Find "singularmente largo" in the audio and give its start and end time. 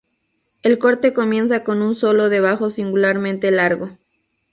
2.71-3.99